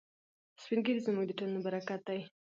[0.61, 2.19] سپین ږیري زموږ د ټولنې برکت دی.